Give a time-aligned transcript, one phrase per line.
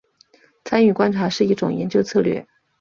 [0.65, 2.47] 参与观察是一种研究策略。